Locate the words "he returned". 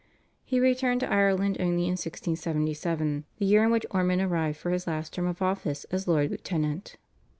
0.43-1.01